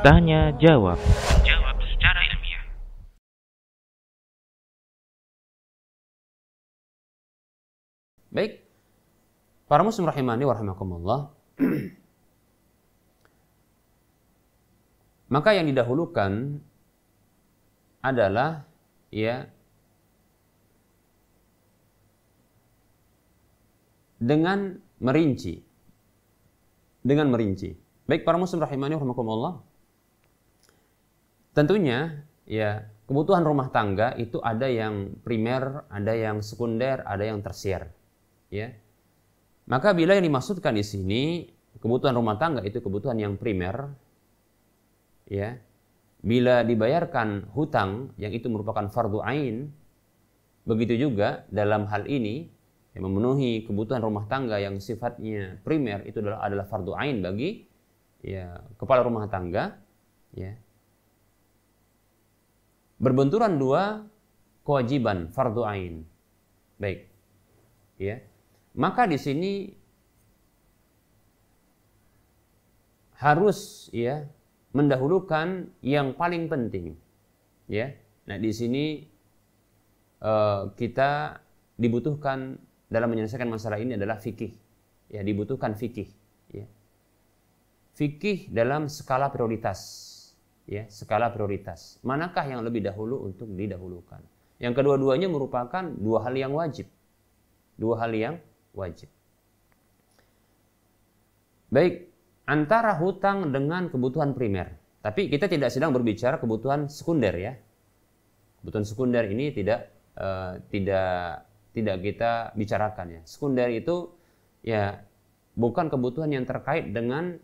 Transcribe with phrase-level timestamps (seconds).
[0.00, 0.96] Tanya jawab.
[1.44, 2.64] Jawab secara ilmiah.
[8.32, 8.64] Baik.
[9.68, 11.28] Para muslim rahimani wa rahimakumullah.
[15.36, 16.56] Maka yang didahulukan
[18.00, 18.64] adalah
[19.12, 19.44] ya
[24.20, 25.56] dengan merinci.
[27.00, 27.72] Dengan merinci.
[28.04, 29.64] Baik para muslim rahimani rahimakumullah.
[31.56, 37.88] Tentunya ya kebutuhan rumah tangga itu ada yang primer, ada yang sekunder, ada yang tersier.
[38.52, 38.76] Ya.
[39.66, 41.22] Maka bila yang dimaksudkan di sini
[41.80, 43.88] kebutuhan rumah tangga itu kebutuhan yang primer,
[45.26, 45.56] ya.
[46.20, 49.72] Bila dibayarkan hutang yang itu merupakan fardu ain,
[50.68, 52.52] begitu juga dalam hal ini
[52.90, 57.70] yang memenuhi kebutuhan rumah tangga yang sifatnya primer itu adalah adalah fardu ain bagi
[58.20, 59.80] ya kepala rumah tangga,
[60.36, 60.52] ya.
[63.00, 64.04] Berbenturan dua
[64.64, 66.04] kewajiban fardu ain.
[66.76, 67.08] Baik.
[67.96, 68.20] Ya.
[68.76, 69.52] Maka di sini
[73.16, 74.28] harus ya
[74.76, 76.96] mendahulukan yang paling penting.
[77.72, 77.96] Ya.
[78.28, 79.08] Nah, di sini
[80.20, 81.40] uh, kita
[81.80, 84.50] dibutuhkan dalam menyelesaikan masalah ini adalah fikih.
[85.10, 86.10] Ya, dibutuhkan fikih,
[86.50, 86.66] ya.
[87.94, 90.06] Fikih dalam skala prioritas.
[90.66, 91.98] Ya, skala prioritas.
[92.02, 94.22] Manakah yang lebih dahulu untuk didahulukan?
[94.60, 96.86] Yang kedua-duanya merupakan dua hal yang wajib.
[97.74, 98.34] Dua hal yang
[98.76, 99.08] wajib.
[101.70, 102.10] Baik,
[102.46, 104.74] antara hutang dengan kebutuhan primer.
[105.00, 107.54] Tapi kita tidak sedang berbicara kebutuhan sekunder ya.
[108.60, 109.88] Kebutuhan sekunder ini tidak
[110.20, 113.20] uh, tidak tidak kita bicarakan ya.
[113.26, 114.10] Sekunder itu
[114.66, 115.00] ya
[115.54, 117.38] bukan kebutuhan yang terkait dengan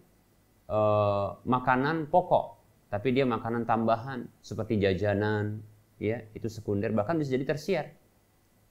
[0.70, 2.58] uh, makanan pokok,
[2.90, 5.62] tapi dia makanan tambahan seperti jajanan,
[5.98, 7.86] ya itu sekunder bahkan bisa jadi tersier,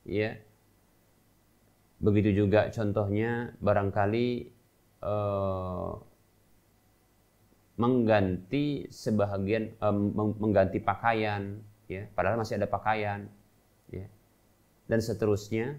[0.08, 0.36] ya.
[1.96, 4.28] Begitu juga contohnya barangkali
[5.04, 5.96] uh,
[7.80, 9.96] mengganti sebahagian uh,
[10.40, 13.28] mengganti pakaian, ya padahal masih ada pakaian,
[13.92, 14.08] ya
[14.86, 15.78] dan seterusnya,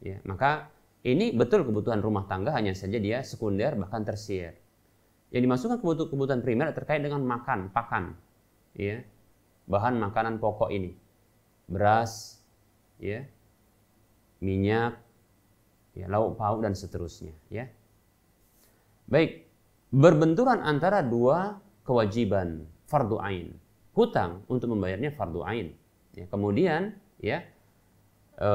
[0.00, 0.72] ya maka
[1.06, 4.58] ini betul kebutuhan rumah tangga hanya saja dia sekunder bahkan tersier.
[5.28, 8.16] Yang dimasukkan kebutuhan, primer terkait dengan makan, pakan,
[8.72, 9.04] ya,
[9.68, 10.96] bahan makanan pokok ini,
[11.68, 12.40] beras,
[12.96, 13.28] ya,
[14.40, 14.96] minyak,
[15.92, 17.68] ya, lauk pauk dan seterusnya, ya.
[19.04, 19.44] Baik,
[19.92, 23.52] berbenturan antara dua kewajiban fardu ain,
[23.92, 25.76] hutang untuk membayarnya fardu ain.
[26.16, 27.44] Ya, kemudian, ya,
[28.38, 28.50] e,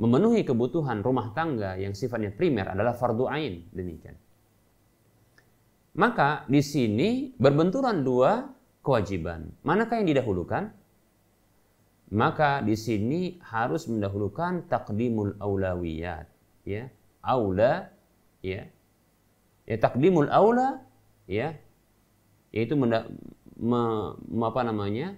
[0.00, 4.16] memenuhi kebutuhan rumah tangga yang sifatnya primer adalah fardu ain, demikian.
[5.98, 8.48] Maka di sini berbenturan dua
[8.80, 9.52] kewajiban.
[9.66, 10.72] Manakah yang didahulukan?
[12.08, 16.24] Maka di sini harus mendahulukan takdimul aulawiyat,
[16.64, 16.88] ya.
[17.20, 17.92] Aula
[18.40, 18.64] ya.
[19.68, 20.80] Ya takdimul aula
[21.28, 21.60] ya
[22.52, 23.04] yaitu menda,
[23.60, 25.14] me, apa namanya?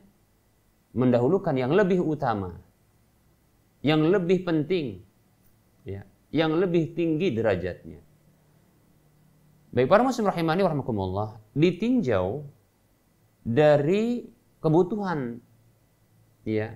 [0.91, 2.59] mendahulukan yang lebih utama,
[3.80, 5.00] yang lebih penting,
[5.88, 8.00] ya, yang lebih tinggi derajatnya.
[9.70, 12.42] Baik para muslim rahimani warahmatullah ditinjau
[13.46, 14.26] dari
[14.58, 15.38] kebutuhan
[16.42, 16.74] ya.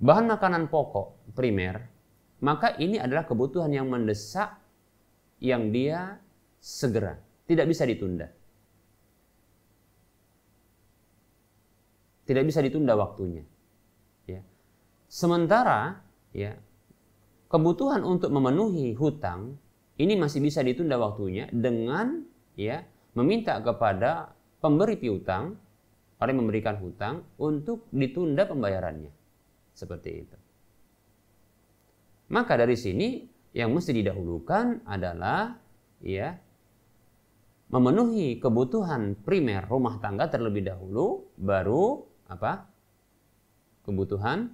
[0.00, 1.90] Bahan makanan pokok primer
[2.40, 4.56] maka ini adalah kebutuhan yang mendesak
[5.42, 6.16] yang dia
[6.62, 7.20] segera
[7.50, 8.30] tidak bisa ditunda.
[12.24, 13.42] Tidak bisa ditunda waktunya.
[13.42, 13.59] ya
[15.10, 15.98] sementara
[16.30, 16.54] ya
[17.50, 19.58] kebutuhan untuk memenuhi hutang
[19.98, 22.22] ini masih bisa ditunda waktunya dengan
[22.54, 22.86] ya
[23.18, 24.32] meminta kepada
[24.62, 25.58] pemberi piutang
[26.20, 29.10] orang memberikan hutang untuk ditunda pembayarannya.
[29.72, 30.36] Seperti itu.
[32.30, 33.24] Maka dari sini
[33.56, 35.56] yang mesti didahulukan adalah
[36.04, 36.36] ya
[37.72, 42.68] memenuhi kebutuhan primer rumah tangga terlebih dahulu baru apa?
[43.80, 44.52] kebutuhan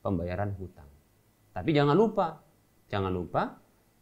[0.00, 0.88] pembayaran hutang.
[1.52, 2.42] Tapi jangan lupa,
[2.88, 3.58] jangan lupa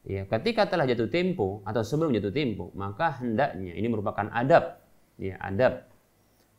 [0.06, 4.78] Ya, ketika telah jatuh tempo atau sebelum jatuh tempo, maka hendaknya ini merupakan adab,
[5.18, 5.82] ya, adab.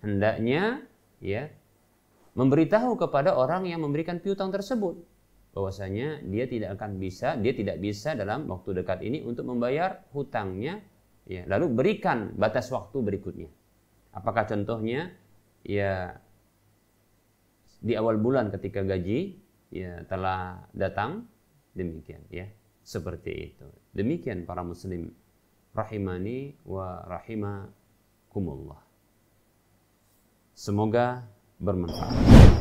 [0.04, 0.84] Hendaknya
[1.24, 1.48] ya
[2.36, 5.00] memberitahu kepada orang yang memberikan piutang tersebut
[5.56, 10.84] bahwasanya dia tidak akan bisa, dia tidak bisa dalam waktu dekat ini untuk membayar hutangnya,
[11.24, 13.48] ya, lalu berikan batas waktu berikutnya.
[14.12, 15.16] Apakah contohnya
[15.63, 16.19] ya
[17.88, 19.39] di awal bulan ketika gaji
[19.72, 21.24] ya telah datang
[21.72, 22.51] demikian ya
[22.84, 23.68] seperti itu.
[23.95, 25.16] Demikian para muslim
[25.72, 28.84] rahimani wa rahimakumullah.
[30.51, 31.24] Semoga
[31.63, 32.56] bermanfaat.